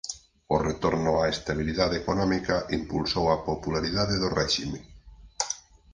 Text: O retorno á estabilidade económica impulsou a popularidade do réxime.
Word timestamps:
O 0.55 0.57
retorno 0.69 1.11
á 1.21 1.23
estabilidade 1.35 1.95
económica 2.03 2.55
impulsou 2.79 3.25
a 3.29 3.41
popularidade 3.49 4.15
do 4.21 4.29
réxime. 4.39 4.79